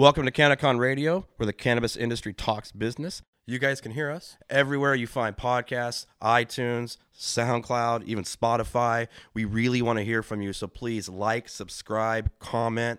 [0.00, 3.20] Welcome to CannaCon Radio, where the cannabis industry talks business.
[3.46, 9.08] You guys can hear us everywhere you find podcasts, iTunes, SoundCloud, even Spotify.
[9.34, 12.98] We really want to hear from you, so please like, subscribe, comment.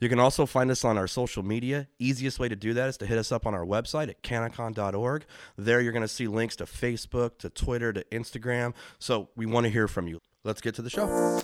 [0.00, 1.86] You can also find us on our social media.
[2.00, 5.26] Easiest way to do that is to hit us up on our website at cannacon.org.
[5.56, 8.74] There you're going to see links to Facebook, to Twitter, to Instagram.
[8.98, 10.18] So we want to hear from you.
[10.42, 11.40] Let's get to the show.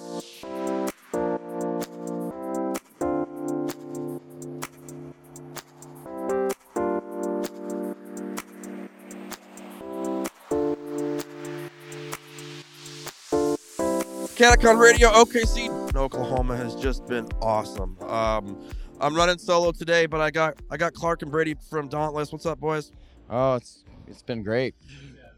[14.36, 17.96] CannaCon Radio OKC in Oklahoma has just been awesome.
[18.02, 18.68] Um,
[19.00, 22.32] I'm running solo today, but I got I got Clark and Brady from Dauntless.
[22.32, 22.92] What's up, boys?
[23.30, 24.74] Oh, it's it's been great.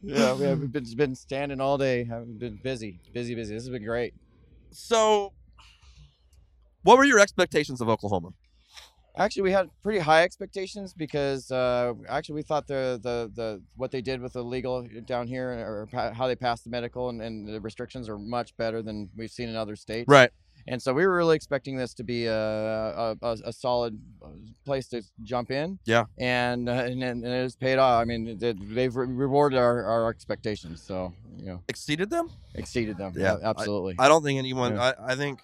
[0.02, 2.09] Yeah, we have been been standing all day.
[2.12, 3.55] I've been busy, busy, busy.
[3.55, 4.15] This has been great.
[4.73, 5.33] So,
[6.83, 8.30] what were your expectations of Oklahoma?
[9.18, 13.90] Actually, we had pretty high expectations because uh, actually we thought the, the the what
[13.90, 17.48] they did with the legal down here or how they passed the medical and, and
[17.48, 20.06] the restrictions are much better than we've seen in other states.
[20.09, 20.30] Right.
[20.66, 24.28] And so we were really expecting this to be a a, a, solid uh,
[24.65, 25.78] place to jump in.
[25.84, 26.04] Yeah.
[26.18, 28.02] And uh, and, and it has paid off.
[28.02, 30.82] I mean, it, they've re- rewarded our, our expectations.
[30.82, 32.30] So you know, Exceeded them?
[32.54, 33.12] exceeded them.
[33.16, 33.96] Yeah, Yeah, absolutely.
[33.98, 34.74] I don't think anyone.
[34.74, 34.93] Yeah.
[34.98, 35.40] I, I think.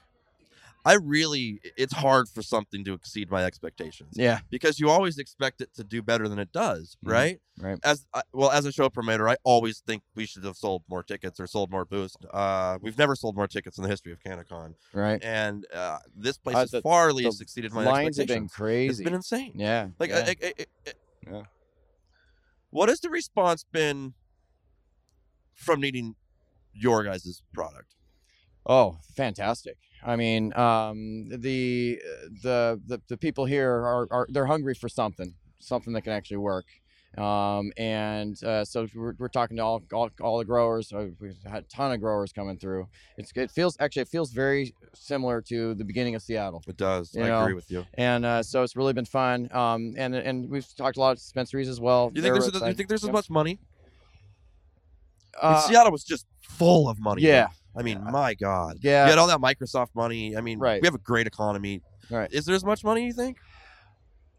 [0.87, 4.41] I really, it's hard for something to exceed my expectations yeah.
[4.51, 7.11] because you always expect it to do better than it does, Mhm.
[7.13, 7.41] right?
[7.59, 7.79] Right.
[7.83, 11.03] As I, well as a show promoter, I always think we should have sold more
[11.03, 12.17] tickets or sold more booths.
[12.31, 15.23] Uh, we've never sold more tickets in the history of CannaCon, Right.
[15.25, 18.91] and uh, this place Uh, has the- farly the exceeded my Lines have been crazy.
[18.91, 19.53] It's been insane.
[19.55, 19.89] yeah.
[19.99, 20.17] Like, yeah.
[20.19, 20.93] I- I- I- I-
[21.33, 21.43] Yeah.
[22.71, 24.13] what has the response been
[25.55, 26.17] from needing
[26.75, 27.95] your guys' product?
[28.67, 29.77] Oh, fantastic!
[30.05, 32.01] I mean, um, the,
[32.43, 36.37] the the the people here are, are they're hungry for something, something that can actually
[36.39, 36.67] work.
[37.17, 40.93] Um, and uh, so we're, we're talking to all, all, all the growers.
[40.93, 42.89] Uh, We've had a ton of growers coming through.
[43.17, 46.63] It's it feels actually it feels very similar to the beginning of Seattle.
[46.67, 47.17] It does.
[47.17, 47.87] I know, agree with you.
[47.95, 49.49] And uh, so it's really been fun.
[49.53, 52.11] Um, and and we've talked a lot of dispensaries as well.
[52.13, 52.69] You They're think there's excited.
[52.69, 53.61] you think there's as much money?
[55.41, 57.23] Uh, Seattle was just full of money.
[57.23, 58.11] yeah, I mean, Yeah.
[58.11, 58.79] my God.
[58.83, 59.05] yeah.
[59.05, 60.37] You had all that Microsoft money.
[60.37, 60.81] I mean, Right.
[60.81, 61.83] we have a great economy.
[62.11, 62.33] Right.
[62.33, 63.39] Is there as much money you think?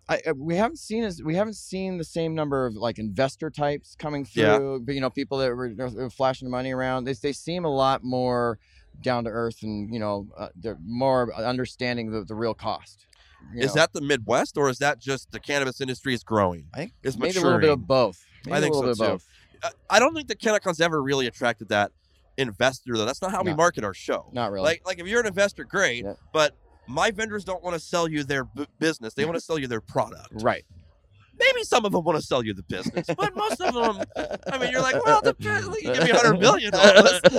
[0.08, 3.50] I, I- we haven't seen as we haven't seen the same number of like investor
[3.50, 4.58] types coming Yeah.
[4.58, 4.82] through.
[4.82, 7.06] But you know, people that were uh, flashing money around.
[7.06, 8.60] They they seem a lot more
[9.02, 13.08] down to earth and you know uh, they're more understanding the, the real cost.
[13.56, 13.82] Is know.
[13.82, 16.68] that the Midwest or is that just the cannabis industry is growing?
[16.74, 18.24] I think is maybe a little bit of both.
[18.46, 18.96] Maybe I think so too.
[18.96, 19.28] both.
[19.64, 21.92] I- I don't think that CannaCon's ever really attracted that
[22.38, 23.06] investor though.
[23.06, 24.30] That's not how we market our show.
[24.34, 24.64] Not really.
[24.66, 26.04] Like like if you're an investor, great.
[26.06, 26.14] Yeah.
[26.34, 26.56] But
[26.88, 29.14] my vendors don't want to sell you their b- business.
[29.14, 30.30] They want to sell you their product.
[30.44, 30.64] right.
[31.38, 34.02] Maybe some of them want to sell you the business, but most of them,
[34.54, 37.20] I mean, you're like, well, you give me 100 million dollars,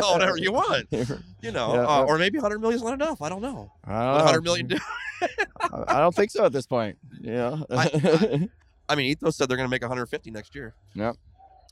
[0.00, 3.22] whatever you want, you know, Yeah, uh, or maybe 100 million is not enough.
[3.22, 3.70] I don't know.
[3.84, 4.42] I What don't 100 know.
[4.42, 4.76] million do?
[5.60, 6.98] I I don't think so at this point.
[7.20, 7.60] Yeah.
[7.70, 8.48] I-
[8.88, 10.74] I mean, Ethos said they're going to make 150 next year.
[10.94, 11.12] Yeah.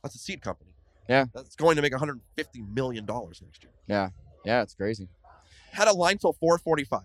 [0.05, 0.71] That's a seed company.
[1.09, 1.27] Yeah.
[1.35, 3.73] That's going to make 150 million dollars next year.
[3.89, 4.11] yeah,
[4.45, 5.09] Yeah, it's crazy.
[5.73, 7.03] Had a line till 4:45.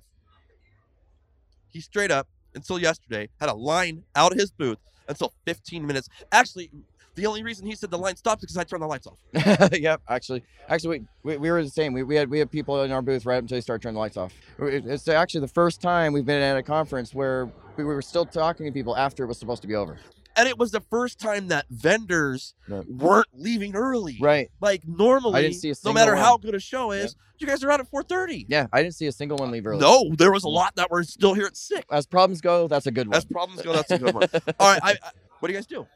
[1.69, 6.07] He straight up until yesterday had a line out of his booth until 15 minutes.
[6.31, 6.71] Actually,
[7.15, 9.17] the only reason he said the line stopped is because I turned the lights off.
[9.73, 11.93] yep, actually, actually, we, we, we were the same.
[11.93, 13.99] We, we had we had people in our booth right until they started turning the
[13.99, 14.33] lights off.
[14.59, 18.65] It's actually the first time we've been at a conference where we were still talking
[18.65, 19.97] to people after it was supposed to be over.
[20.37, 24.17] And it was the first time that vendors weren't leaving early.
[24.19, 24.49] Right.
[24.59, 26.21] Like normally, I didn't see a no matter one.
[26.21, 28.45] how good a show is, you guys are out at 4:30.
[28.49, 29.79] Yeah, I didn't see a single one leave early.
[29.79, 31.85] No, there was a lot that were still here at six.
[31.91, 33.15] As problems go, that's a good one.
[33.15, 34.27] As problems go, that's a good one.
[34.59, 35.09] All right, I, I,
[35.39, 35.87] what do you guys do?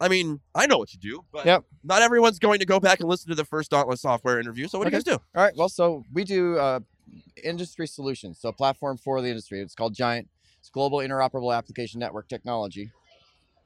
[0.00, 1.64] I mean, I know what you do, but Yep.
[1.84, 4.66] not everyone's going to go back and listen to the first Dauntless software interview.
[4.66, 5.12] So what do you guys do?
[5.12, 5.56] All right.
[5.56, 6.80] Well, so we do uh,
[7.44, 9.60] industry solutions, so a platform for the industry.
[9.60, 10.28] It's called Giant.
[10.58, 12.90] It's Global Interoperable Application Network Technology.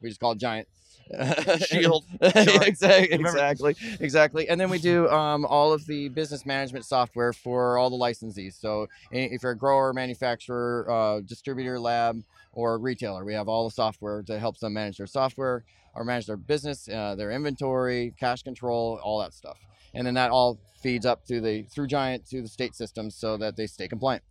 [0.01, 0.69] We just call it Giant.
[1.59, 2.05] Shield.
[2.21, 4.49] Exactly, exactly, exactly.
[4.49, 8.55] And then we do um, all of the business management software for all the licensees.
[8.61, 12.23] So if you're a grower, manufacturer, uh, distributor, lab,
[12.53, 15.65] or retailer, we have all the software that helps them manage their software
[15.95, 19.59] or manage their business, uh, their inventory, cash control, all that stuff.
[19.95, 23.37] And then that all feeds up through the through Giant to the state systems so
[23.39, 24.23] that they stay compliant.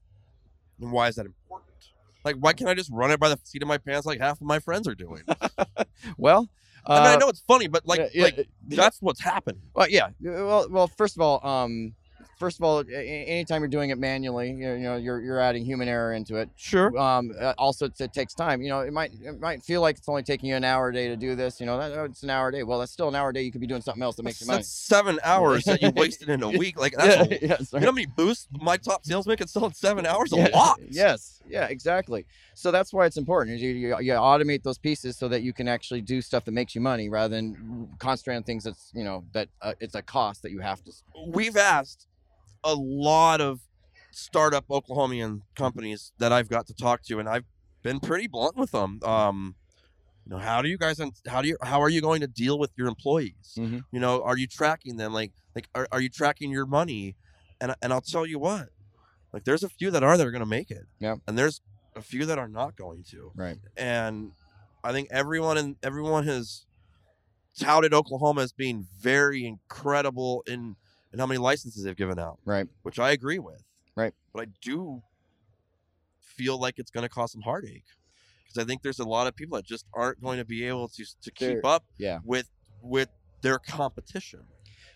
[0.79, 1.64] And why is that important?
[2.25, 4.41] Like, why can't I just run it by the seat of my pants like half
[4.41, 5.23] of my friends are doing?
[6.17, 6.49] Well,
[6.85, 8.43] I mean, I uh, know it's funny, but like, yeah, yeah, like yeah.
[8.69, 9.59] that's what's happened.
[9.73, 10.09] Well, yeah.
[10.19, 11.93] Well, well, first of all, um,
[12.37, 15.65] first of all, anytime you're doing it manually, you know, you know you're you're adding
[15.65, 16.49] human error into it.
[16.55, 16.97] Sure.
[16.97, 18.61] Um, uh, also, it's- it takes time.
[18.61, 20.93] You know, it might it might feel like it's only taking you an hour a
[20.93, 21.59] day to do this.
[21.59, 22.63] You know, that, oh, it's an hour a day.
[22.63, 23.41] Well, that's still an hour a day.
[23.41, 24.57] You could be doing something else that makes That's, you money.
[24.59, 26.79] that's seven hours that you wasted in a week.
[26.79, 29.73] Like that's a, yeah, you know how many boosts my top salesman can sell in
[29.73, 30.33] seven hours?
[30.33, 30.79] A Yeah, lot.
[30.89, 31.41] Yes.
[31.47, 31.65] Yeah.
[31.65, 32.25] Exactly.
[32.53, 33.59] So that's why it's important.
[33.59, 36.73] You, you, you automate those pieces so that you can actually do stuff that makes
[36.75, 40.41] you money rather than concentrate on things that's you know that uh, it's a cost
[40.43, 40.91] that you have to.
[41.27, 42.07] We've asked
[42.65, 43.61] a lot of
[44.11, 47.45] startup Oklahomian companies that I've got to talk to, and I've
[47.83, 48.99] been pretty blunt with them.
[49.03, 49.55] Um,
[50.25, 50.99] you know, how do you guys?
[51.27, 51.57] How do you?
[51.61, 53.53] How are you going to deal with your employees?
[53.57, 53.83] Mhm.
[53.91, 55.13] You know, are you tracking them?
[55.13, 57.15] Like, like, are, are you tracking your money?
[57.61, 58.69] And and I'll tell you what,
[59.31, 60.85] like, there's a few that are that are going to make it.
[60.99, 61.15] Yeah.
[61.27, 61.61] And there's
[61.95, 63.31] a few that are not going to.
[63.35, 63.57] Right.
[63.77, 64.31] and
[64.83, 66.65] I think everyone and everyone has
[67.59, 70.75] touted Oklahoma as being very incredible in
[71.15, 72.67] in how many licenses they've given out, Right.
[72.83, 73.63] which I agree with.
[73.95, 74.13] Right.
[74.33, 75.01] But I do
[76.19, 77.85] feel like it's going to cause some heartache
[78.43, 80.89] because I think there's a lot of people that just aren't going to be able
[80.89, 82.19] to to keep They're- up Yeah.
[82.23, 82.49] with
[82.81, 83.09] with
[83.41, 84.41] their competition.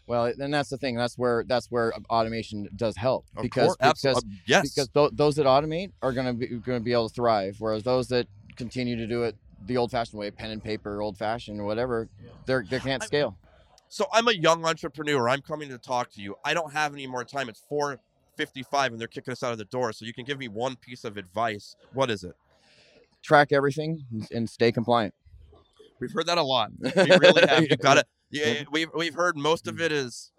[0.07, 0.95] Well, and that's the thing.
[0.97, 4.89] That's where that's where automation does help Of because course, abso- because uh, yes, because
[4.89, 7.83] th- those that automate are going to be going to be able to thrive, whereas
[7.83, 8.27] those that
[8.57, 12.09] continue to do it the old-fashioned way, pen and paper, old-fashioned or whatever,
[12.45, 13.37] they're they can't I- scale.
[13.89, 15.27] So I'm a young entrepreneur.
[15.27, 16.35] I'm coming to talk to you.
[16.45, 17.49] I don't have any more time.
[17.49, 19.91] It's 4:55 and they're kicking us out of the door.
[19.93, 21.75] So you can give me one piece of advice.
[21.93, 22.35] What is it?
[23.23, 25.15] Track everything and stay compliant.
[25.99, 26.71] We've heard that a lot.
[26.81, 27.65] We really have.
[27.69, 28.05] You've got to.
[28.29, 30.31] Yeah, we've we've heard most of it is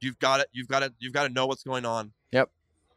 [0.00, 0.48] you've got it.
[0.52, 0.92] You've got to.
[0.98, 2.12] You've got to know what's going on.
[2.32, 2.50] Yep.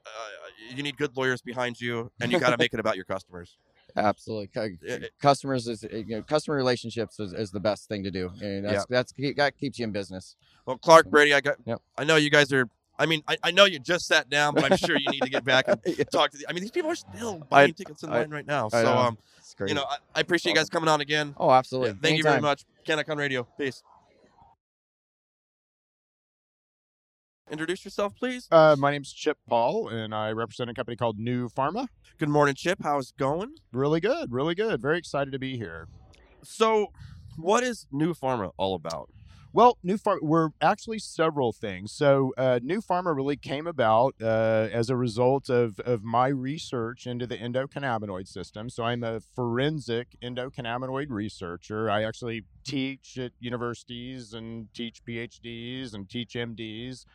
[0.06, 3.06] Uh, you need good lawyers behind you, and you got to make it about your
[3.06, 3.58] customers.
[3.96, 8.04] Absolutely, Cu- It- it- customers is you know customer relationships is, is the best thing
[8.04, 10.36] to do, and that's that's that keeps you in business.
[10.66, 11.56] Well, Clark Brady, I got.
[11.66, 11.82] Yep.
[11.98, 12.70] I know you guys are.
[13.02, 15.30] I mean, I, I know you just sat down, but I'm sure you need to
[15.30, 15.80] get back and
[16.12, 16.38] talk to.
[16.38, 18.66] The, I mean, these people are still buying tickets in I- line right now.
[18.68, 18.98] I So, know.
[18.98, 19.18] um,
[19.68, 21.34] you know, I, I appreciate you guys coming on again.
[21.38, 21.92] oh, absolutely.
[21.92, 22.50] Yeah, thank you very Anytime.
[22.50, 22.66] much.
[22.86, 23.48] CannaCon Radio.
[23.58, 23.84] Peace.
[27.52, 28.48] Introduce yourself, please.
[28.52, 31.88] Uh, my name's Chip Paul, and I represent a company called New Pharma.
[32.20, 32.80] Good morning, Chip.
[32.84, 33.56] How's it going?
[33.74, 34.82] Really good, really good.
[34.82, 35.88] Very excited to be here.
[36.44, 36.88] So,
[37.38, 39.10] what is New Pharma all about?
[39.52, 41.92] Well, New Pharma, we're actually several things.
[41.92, 47.08] So, uh, New Pharma really came about uh, as a result of, of my research
[47.08, 48.70] into the endocannabinoid system.
[48.70, 51.90] So, I'm a forensic endocannabinoid researcher.
[51.90, 57.06] I actually teach at universities and teach PhDs and teach MDs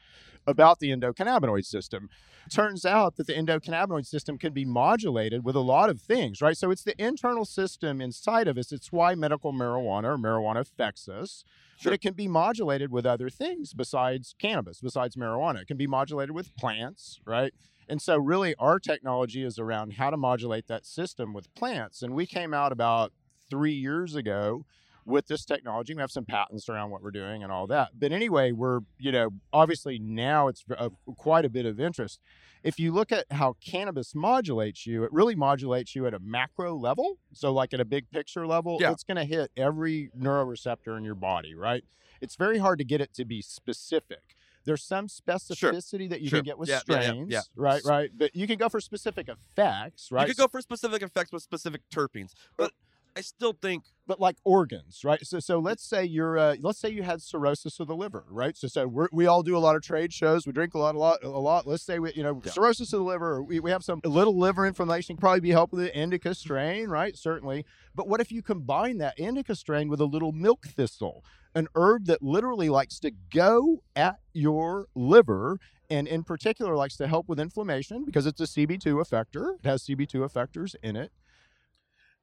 [0.47, 2.09] about the endocannabinoid system.
[2.51, 6.57] Turns out that the endocannabinoid system can be modulated with a lot of things, right?
[6.57, 8.73] So, it's the internal system inside of us.
[8.73, 11.45] It's why medical marijuana or marijuana affects us
[11.77, 11.91] Sure.
[11.91, 15.63] but it can be modulated with other things besides cannabis, besides marijuana.
[15.63, 17.53] It can be modulated with plants, right?
[17.89, 22.03] And so, really, our technology is around how to modulate that system with plants.
[22.03, 23.13] And we came out about
[23.51, 24.65] three years ago
[25.07, 25.95] with this technology.
[25.95, 27.91] We have some patents around what we're doing and all that.
[27.99, 32.21] But anyway, we're, you know, obviously now it's of quite a bit of interest.
[32.63, 36.75] If you look at how cannabis modulates you, it really modulates you at a macro
[36.75, 37.19] level.
[37.33, 38.93] So, like at a big picture level, Yeah.
[38.93, 41.85] it's going to hit every neuroreceptor in your body, right?
[42.23, 44.37] It's very hard to get it to be specific.
[44.65, 46.39] There's some specificity that you Sure.
[46.39, 47.41] can get with Yeah, yeah, yeah, strains, yeah.
[47.55, 47.83] right?
[47.85, 48.11] Right.
[48.17, 50.27] But you can go for specific effects, right?
[50.27, 52.73] You could go for specific effects with specific terpenes, uh, but
[53.17, 55.25] I still think but like organs, right?
[55.25, 58.57] So, so let's say you're, uh, let's say you had cirrhosis of the liver, right?
[58.57, 60.47] So, so we're, we all do a lot of trade shows.
[60.47, 61.67] We drink a lot, a lot, a lot.
[61.67, 62.53] Let's say we, you know, Yeah.
[62.53, 63.43] cirrhosis of the liver.
[63.43, 65.17] We, we have some a little liver inflammation.
[65.17, 67.17] Probably be helped with the indica strain, right?
[67.17, 67.65] Certainly.
[67.95, 71.25] But what if you combine that indica strain with a little milk thistle,
[71.55, 75.59] an herb that literally likes to go at your liver
[75.89, 79.55] and in particular likes to help with inflammation because it's a CB2 effector.
[79.63, 81.13] It has CB2 effectors in it.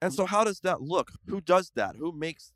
[0.01, 1.11] And so, how does that look?
[1.27, 1.95] Who does that?
[1.97, 2.53] Who makes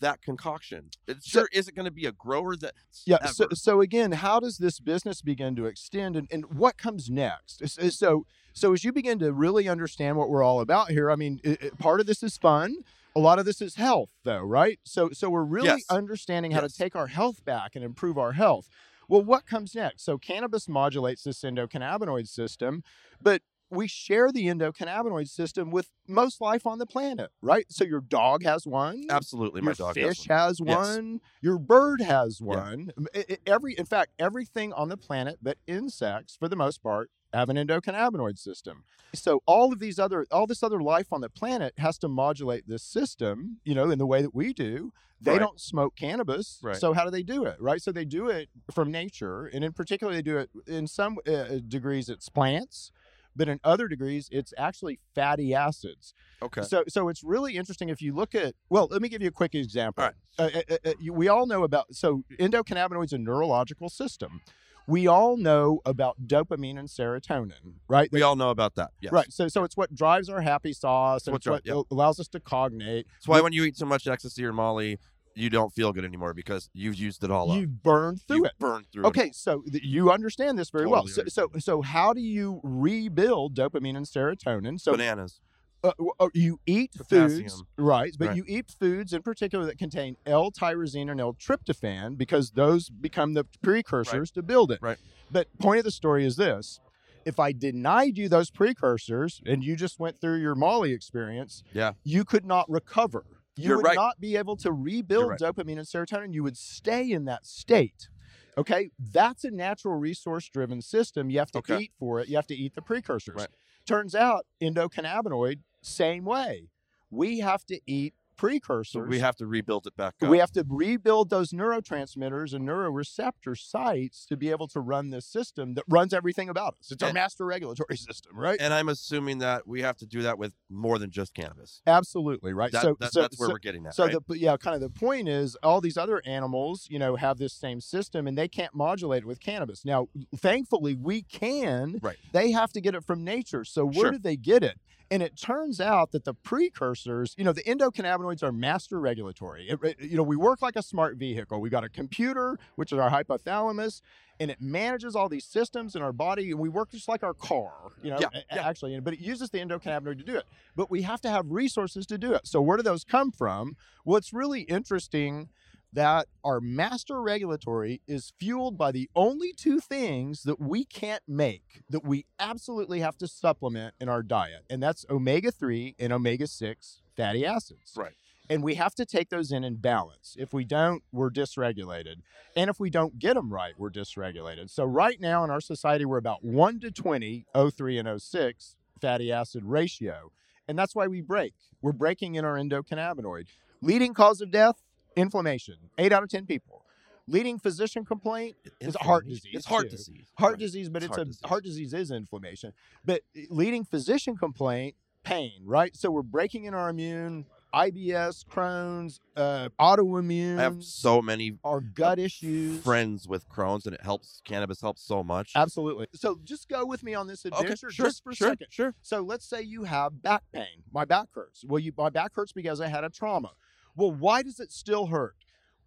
[0.00, 0.90] that concoction?
[1.06, 2.74] It sure is it going to be a grower that
[3.06, 3.24] Yeah.
[3.26, 3.54] So, ever?
[3.54, 7.62] so again, how does this business begin to extend, and, and what comes next?
[7.92, 11.40] So, so as you begin to really understand what we're all about here, I mean,
[11.44, 12.76] it, it- part of this is fun.
[13.16, 14.78] A lot of this is health, though, right?
[14.84, 15.84] So, so we're really Yes.
[15.90, 16.72] understanding how Yes.
[16.72, 18.68] to take our health back and improve our health.
[19.08, 20.04] Well, what comes next?
[20.04, 22.82] So, cannabis modulates this endocannabinoid system,
[23.20, 27.66] but we share the endocannabinoid system with most life on the planet, right?
[27.70, 29.06] So, your dog has one.
[29.10, 30.38] absolutely my dog has fish one.
[30.38, 30.76] has Yes.
[30.76, 31.20] one.
[31.42, 32.46] Your bird has Yeah.
[32.46, 32.92] one.
[33.14, 37.50] I- every, in fact, everything on the planet but insects, for the most part, have
[37.50, 38.84] an endocannabinoid system.
[39.14, 42.66] So all of these other all this other life on the planet has to modulate
[42.66, 44.92] this system, you know, in the way that we do.
[45.20, 45.40] They Right.
[45.40, 46.58] don't smoke cannabis.
[46.62, 46.76] Right.
[46.76, 47.60] So how do they do it?
[47.60, 47.82] Right?
[47.82, 51.58] So they do it from nature, and in particular they do it in some uh,
[51.66, 52.92] degrees it's plants,
[53.38, 56.12] but in other degrees it's actually fatty acids.
[56.42, 56.62] Okay.
[56.62, 58.54] So, so it's really interesting if you look at.
[58.68, 60.04] Well, let me give you a quick example.
[60.04, 61.94] All Uh, uh, uh, we all know about.
[61.94, 64.40] So, endocannabinoids a neurological system.
[64.86, 68.08] We all know about dopamine and serotonin, right?
[68.10, 68.92] We all know about that.
[69.00, 69.12] Yes.
[69.12, 69.30] Right.
[69.30, 72.28] So, so it's what drives our happy sauce, and What it's what drive- allows us
[72.28, 73.06] to cognate.
[73.16, 74.98] That's why when you eat so much ecstasy or Molly,
[75.38, 77.58] you don't feel good anymore because you've used it all up.
[77.58, 78.52] You burn through You it.
[78.58, 79.08] burn through it.
[79.08, 81.06] Okay, so th- you understand this very well.
[81.06, 84.80] So, so, so how do you rebuild dopamine and serotonin?
[84.80, 85.40] So, Bananas.
[85.84, 88.12] uh, uh, you eat foods, right?
[88.18, 88.36] But Right.
[88.36, 94.30] you eat foods in particular that contain L-tyrosine and L-tryptophan because those become the precursors
[94.32, 94.80] to build it.
[94.82, 94.98] Right.
[95.30, 96.80] But point of the story is this:
[97.24, 101.92] if I denied you those precursors and you just went through your Molly experience, Yeah.
[102.02, 103.24] you could not recover.
[103.58, 103.96] You You're would right.
[103.96, 105.40] not be able to rebuild right.
[105.40, 106.32] dopamine and serotonin.
[106.32, 108.08] You would stay in that state.
[108.56, 111.28] Okay, that's a natural resource driven system.
[111.28, 111.78] You have to Okay.
[111.78, 112.28] eat for it.
[112.28, 113.34] You have to eat the precursors.
[113.36, 113.48] Right.
[113.84, 116.68] Turns out endocannabinoid same way.
[117.10, 118.92] We have to eat precursors.
[118.92, 120.30] So we have to rebuild it back up.
[120.30, 125.26] We have to rebuild those neurotransmitters and neuroreceptor sites to be able to run this
[125.26, 126.90] system that runs everything about us.
[126.92, 128.56] It's our And- master regulatory system, right?
[128.60, 131.82] and I'm assuming that we have to do that with more than just cannabis.
[131.86, 132.72] Absolutely, right.
[132.72, 133.94] That, so, that- so, that's where so- we're getting at.
[133.94, 134.16] so right?
[134.26, 137.52] the yeah, kind of the point is all these other animals, you know, have this
[137.52, 139.84] same system and they can't modulate it with cannabis.
[139.84, 141.98] Now, thankfully, we can.
[142.00, 142.16] Right.
[142.32, 143.64] They have to get it from nature.
[143.64, 144.10] So where Sure.
[144.12, 144.78] do they get it?
[145.10, 149.68] And it turns out that the precursors, you know, the endocannabinoids are master regulatory.
[149.68, 151.60] It- it- you know, we work like a smart vehicle.
[151.60, 154.02] We got a computer, which is our hypothalamus,
[154.38, 156.50] and it manages all these systems in our body.
[156.50, 157.72] And we work just like our car,
[158.02, 158.68] you know, Yeah, yeah.
[158.68, 158.98] actually.
[159.00, 160.44] But it uses the endocannabinoid to do it.
[160.76, 162.46] But we have to have resources to do it.
[162.46, 163.76] So where do those come from?
[164.04, 165.48] Well, it's really interesting
[165.92, 171.82] that our master regulatory is fueled by the only two things that we can't make
[171.88, 176.46] that we absolutely have to supplement in our diet, and that's omega 3 and omega
[176.46, 177.94] 6 fatty acids.
[177.96, 178.12] Right.
[178.50, 180.34] And we have to take those in in balance.
[180.38, 182.22] If we don't, we're dysregulated.
[182.56, 184.70] And if we don't get them right, we're dysregulated.
[184.70, 189.30] So, right now in our society, we're about 1 to 20 O3 and O6 fatty
[189.30, 190.32] acid ratio.
[190.66, 191.54] And that's why we break.
[191.82, 193.46] We're breaking in our endocannabinoid.
[193.80, 194.82] Leading cause of death,
[195.18, 195.74] inflammation.
[195.98, 196.84] Eight out of 10 people.
[197.26, 199.96] Leading physician complaint, is heart disease, It's heart too.
[199.96, 200.28] disease.
[200.38, 200.58] heart Right.
[200.60, 201.40] disease, but It's it's, heart a disease.
[201.48, 202.72] heart disease is inflammation.
[203.04, 204.94] But leading physician complaint,
[205.24, 205.94] pain, right?
[205.94, 207.44] So we're breaking in our immune,
[207.74, 212.80] IBS, Crohn's, uh, autoimmune, I have so many our gut issues.
[212.82, 214.40] friends with Crohn's, and it helps.
[214.46, 215.52] Cannabis helps so much.
[215.54, 216.06] Absolutely.
[216.14, 218.68] So just go with me on this Okay, adventure sure, just for a sure, second.
[218.70, 218.94] Sure.
[219.02, 220.82] So let's say you have back pain.
[220.94, 221.62] My back hurts.
[221.62, 223.50] Well, you my back hurts because I had a trauma.
[223.98, 225.34] Well, why does it still hurt?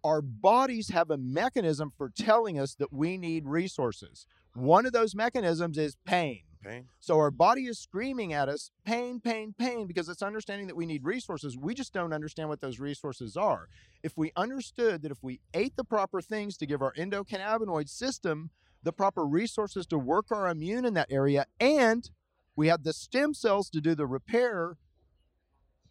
[0.04, 4.26] Our bodies have a mechanism for telling us that we need resources.
[4.54, 6.42] One of those mechanisms is pain.
[6.62, 6.88] Pain.
[7.00, 10.84] So our body is screaming at us, pain, pain, pain, because it's understanding that we
[10.84, 11.56] need resources.
[11.56, 13.68] We just don't understand what those resources are.
[14.02, 18.50] If we understood that if we ate the proper things to give our endocannabinoid system
[18.82, 22.10] the proper resources to work our immune in that area, and
[22.56, 24.76] we had the stem cells to do the repair,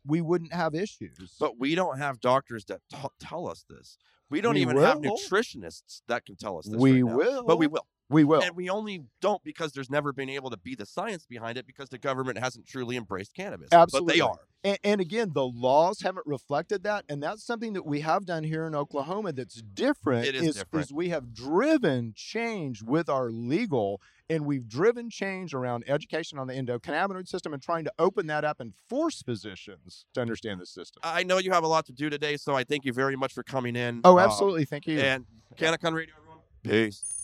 [0.06, 1.36] we wouldn't have issues.
[1.40, 3.98] But we don't have doctors that t- tell us this.
[4.30, 6.78] We don't We even have nutritionists that can tell us this.
[6.78, 7.86] we right will, But we will.
[8.12, 8.42] We will.
[8.42, 11.66] And we only don't because there's never been able to be the science behind it
[11.66, 13.70] because the government hasn't truly embraced cannabis.
[13.72, 14.08] Absolutely.
[14.08, 14.40] But they are.
[14.64, 18.44] And, and again, the laws haven't reflected that, and that's something that we have done
[18.44, 20.28] here in Oklahoma that's different.
[20.28, 20.86] It is different.
[20.86, 24.00] is we have driven change with our legal,
[24.30, 28.44] and we've driven change around education on the endocannabinoid system and trying to open that
[28.46, 31.00] up and force physicians to understand the system.
[31.04, 33.34] I know you have a lot to do today, so I thank you very much
[33.34, 34.02] for coming in.
[34.04, 34.66] oh, Um, absolutely.
[34.66, 35.00] Thank you.
[35.00, 35.26] and
[35.58, 36.40] CannaCon Radio, everyone.
[36.64, 37.21] Peace.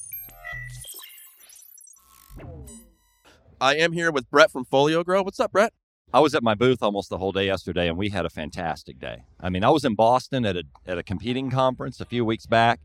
[3.60, 5.24] I am here with Brett from Folio Grow.
[5.24, 5.74] What's up, Brett?
[6.14, 9.00] I was at my booth almost the whole day yesterday, and we had a fantastic
[9.00, 9.24] day.
[9.40, 12.46] I mean, I was in Boston at a at a competing conference a few weeks
[12.46, 12.80] back,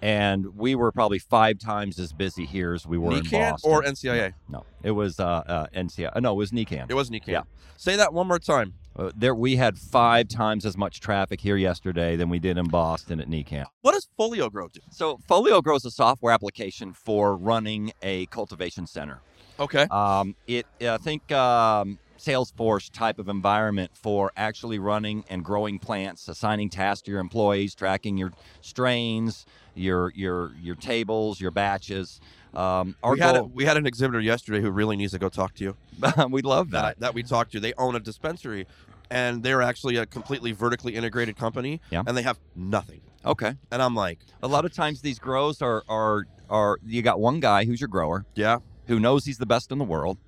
[0.00, 3.70] and we were probably five times as busy here as we were in NECAN Boston.
[3.72, 4.34] or NCIA?
[4.48, 6.14] no, it was uh, uh, NCI.
[6.14, 6.86] uh, No, it was NECAN.
[6.90, 7.26] It was NECAN.
[7.28, 7.42] Yeah.
[7.76, 8.74] Say that one more time.
[8.98, 12.66] Uh, there, we had five times as much traffic here yesterday than we did in
[12.66, 13.64] Boston at NECAN.
[13.82, 14.80] What does Folio Grow do?
[14.90, 19.20] So, Folio Grows is a software application for running a cultivation center.
[19.60, 19.86] Okay.
[19.90, 26.26] Um, it, I think, um, Salesforce type of environment for actually running and growing plants,
[26.26, 32.20] assigning tasks to your employees, tracking your strains, your your your tables, your batches.
[32.54, 35.28] Um, our we had a, we had an exhibitor yesterday who really needs to go
[35.28, 35.76] talk to you.
[36.30, 37.00] we'd love That, that.
[37.00, 37.60] that we talked to.
[37.60, 38.66] They own a dispensary,
[39.10, 41.80] and they're actually a completely vertically integrated company.
[41.90, 42.02] Yeah.
[42.06, 43.00] And they have nothing.
[43.24, 43.54] Okay.
[43.70, 47.40] And I'm like, A lot of times these grows are are are you got one
[47.40, 50.18] guy who's your grower yeah, who knows he's the best in the world,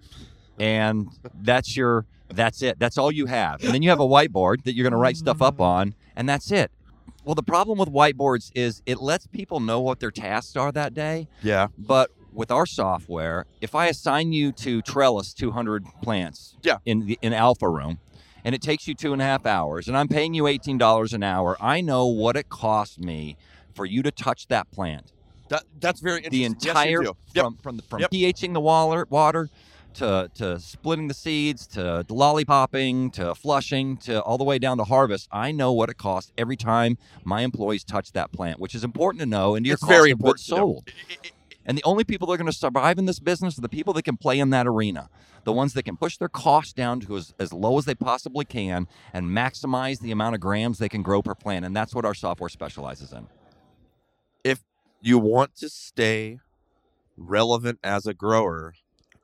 [0.58, 1.08] and
[1.42, 2.78] that's your that's it.
[2.78, 3.62] That's all you have.
[3.64, 5.64] And then you have a whiteboard that you're going to write stuff up mm.
[5.64, 6.70] on, and that's it.
[7.24, 10.94] Well, the problem with whiteboards is it lets people know what their tasks are that
[10.94, 16.78] day, yeah, but with our software, if I assign you to trellis 200 plants Yeah.
[16.84, 17.98] in the in Alpha Room,
[18.44, 21.22] and it takes you two and a half hours, and I'm paying you $18 an
[21.22, 23.36] hour, I know what it costs me
[23.74, 25.12] for you to touch that plant.
[25.48, 26.52] that that's very The interesting.
[26.52, 27.12] Yes, entire do.
[27.34, 27.44] Yep.
[27.44, 28.10] from from the, from Yep.
[28.10, 29.48] pHing the water water
[29.94, 34.84] to to splitting the seeds to lollipopping to flushing to all the way down to
[34.84, 35.28] harvest.
[35.32, 39.20] I know what it costs every time my employees touch that plant, which is important
[39.20, 39.56] to know.
[39.56, 40.56] And your It's cost very important to know.
[40.58, 40.88] sold.
[41.66, 43.92] And the only people that are going to survive in this business are the people
[43.94, 45.08] that can play in that arena.
[45.44, 48.44] The ones that can push their costs down to as, as low as they possibly
[48.44, 51.64] can and maximize the amount of grams they can grow per plant.
[51.64, 53.26] And that's what our software specializes in.
[54.44, 54.60] If
[55.00, 56.40] you want to stay
[57.16, 58.74] relevant as a grower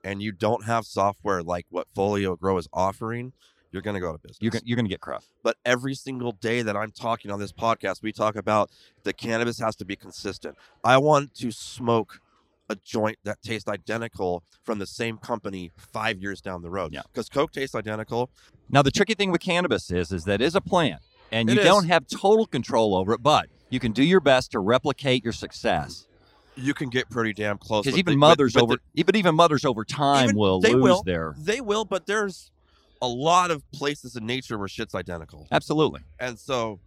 [0.05, 3.33] and you don't have software like what Folio Grow is offering,
[3.73, 4.39] you're going to go to business.
[4.41, 5.29] You're, you're going to get crushed.
[5.43, 8.71] but every single day that I'm talking on this podcast, we talk about
[9.03, 10.57] the cannabis has to be consistent.
[10.85, 12.21] I want to smoke
[12.69, 16.93] a joint that tastes identical from the same company five years down the road.
[16.93, 17.03] Yeah.
[17.13, 18.31] Because Coke tastes identical.
[18.69, 21.57] Now the tricky thing with cannabis is is that it is a plant and you
[21.57, 25.33] don't have total control over it, but you can do your best to replicate your
[25.33, 26.07] success.
[26.57, 27.85] You can get pretty damn close.
[27.85, 30.73] Because even the- mothers with over the- even even mothers over time Even- will they
[30.75, 31.03] lose will.
[31.03, 32.51] their they will, but there's
[33.03, 35.47] a lot of places in nature where shit's identical.
[35.53, 36.01] absolutely.
[36.19, 36.81] And so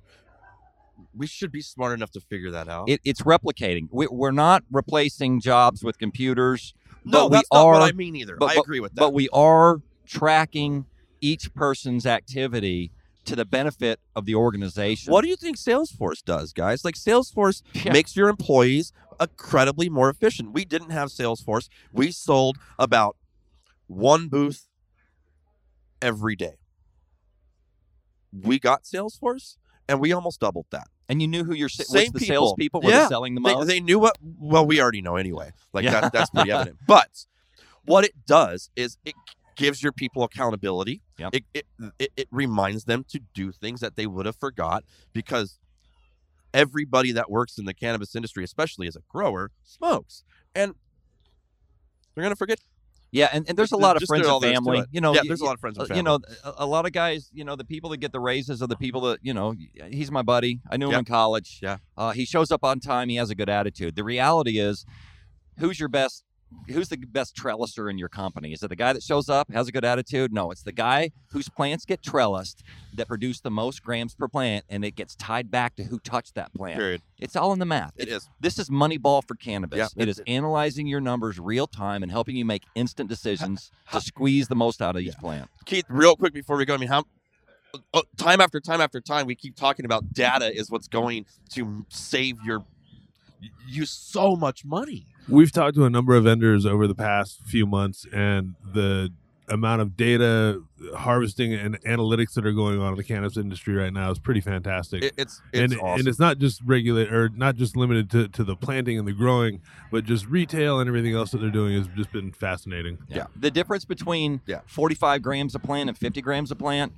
[1.15, 2.89] we should be smart enough to figure that out.
[2.89, 3.87] It, it's replicating.
[3.91, 6.73] We, we're not replacing jobs with computers.
[7.05, 8.35] no, that's not are, what I mean either.
[8.37, 8.99] but- I agree with that.
[8.99, 10.85] but we are tracking
[11.21, 12.91] each person's activity
[13.25, 15.11] to the benefit of the organization.
[15.11, 16.83] What do you think Salesforce does, guys?
[16.83, 17.91] Like Salesforce Yeah.
[17.93, 20.53] makes your employees incredibly more efficient.
[20.53, 21.69] We didn't have Salesforce.
[21.91, 23.17] We sold about
[23.87, 24.67] one booth
[26.01, 26.55] every day.
[28.31, 29.57] We got Salesforce
[29.89, 30.87] and we almost doubled that.
[31.09, 32.35] and you knew who your sa- Same the people.
[32.35, 33.07] salespeople were Yeah.
[33.07, 33.67] selling the They, most.
[33.67, 35.51] they knew what well we already know anyway.
[35.73, 35.99] Like Yeah.
[36.01, 36.77] that, that's pretty evident.
[36.87, 37.25] But
[37.85, 39.15] what it does is it
[39.55, 41.01] gives your people accountability.
[41.17, 41.29] Yep.
[41.35, 41.65] It, it,
[41.97, 45.57] it it reminds them to do things that they would have forgot because
[46.53, 50.23] everybody that works in the cannabis industry, especially as a grower, smokes.
[50.55, 50.75] And
[52.13, 52.59] they're gonna forget.
[53.11, 54.83] Yeah, and, and there's a lot of just friends and there is to family.
[54.91, 55.97] You know, yeah, there's a lot of friends Uh, and family.
[55.99, 58.61] you know, a, a lot of guys, you know, the people that get the raises
[58.61, 59.55] are the people that, you know,
[59.89, 60.59] he's my buddy.
[60.69, 61.59] I knew him in college.
[61.61, 61.77] Yeah.
[61.97, 63.09] Uh, he shows up on time.
[63.09, 63.95] He has a good attitude.
[63.95, 64.85] The reality is,
[65.57, 66.23] who's your best?
[66.67, 68.53] Who's the best trelliser in your company?
[68.53, 70.31] Is it the guy that shows up, has a good attitude?
[70.31, 74.65] No, it's the guy whose plants get trellised that produce the most grams per plant,
[74.69, 76.77] and it gets tied back to who touched that plant.
[76.77, 77.01] period.
[77.19, 77.93] It's all in the math.
[77.97, 78.29] It is.
[78.39, 79.77] This is Moneyball for cannabis.
[79.77, 84.01] Yeah, it is analyzing your numbers real time and helping you make instant decisions to
[84.01, 85.49] squeeze the most out of each plant.
[85.65, 87.03] Keith, real quick before we go, I mean, how
[87.93, 91.85] oh, time after time after time we keep talking about data is what's going to
[91.89, 92.63] save your
[93.67, 95.05] you so much money.
[95.29, 99.11] We've talked to a number of vendors over the past few months, and the
[99.47, 100.61] amount of data
[100.95, 104.41] harvesting and analytics that are going on in the cannabis industry right now is pretty
[104.41, 105.03] fantastic.
[105.03, 105.99] It, it's it's and, awesome.
[105.99, 109.11] and it's not just regulate or not just limited to, to the planting and the
[109.11, 109.61] growing,
[109.91, 112.99] but just retail and everything else that they're doing has just been fascinating.
[113.07, 113.25] Yeah.
[113.35, 114.61] The difference between Yeah.
[114.67, 116.93] 45 grams a plant and 50 grams a plant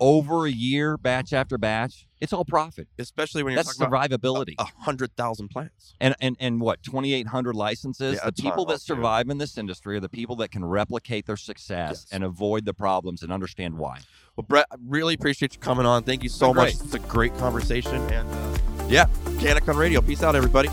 [0.00, 2.88] over a year, batch after batch, it's all profit.
[2.98, 4.54] especially when you're That's talking about survivability.
[4.58, 5.94] a hundred thousand plants.
[6.00, 8.84] and, and and what 2800 licenses Yeah, the people that of, too.
[8.94, 12.06] survive in this industry are the people that can replicate their success Yes.
[12.12, 14.00] and avoid the problems and understand why
[14.36, 16.02] Well, Brett, I really appreciate you coming on.
[16.02, 16.74] Thank you so much.
[16.74, 18.58] It's a great conversation, and uh,
[18.88, 19.06] yeah,
[19.40, 20.00] CannaCon Radio.
[20.00, 20.68] Peace out, everybody.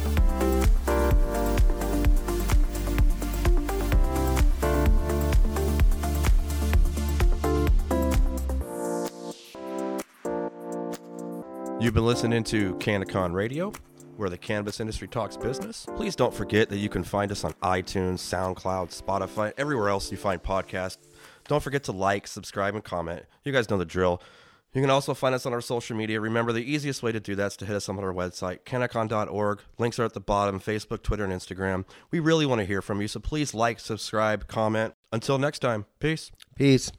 [11.85, 13.71] You've been listening to CannaCon Radio,
[14.17, 15.85] where the cannabis industry talks business.
[15.95, 20.17] Please don't forget that you can find us on iTunes, SoundCloud, Spotify, everywhere else you
[20.17, 20.97] find podcasts.
[21.47, 23.27] Don't forget to like, subscribe, and comment.
[23.43, 24.19] You guys know the drill.
[24.73, 26.19] You can also find us on our social media.
[26.19, 28.61] Remember, the easiest way to do that is to hit us up on our website,
[28.63, 29.61] cannacon.org.
[29.77, 31.85] Links are at the bottom Facebook, Twitter, and Instagram.
[32.09, 34.95] We really want to hear from you, so please like, subscribe, comment.
[35.13, 36.31] Until next time, peace.
[36.55, 36.91] Peace.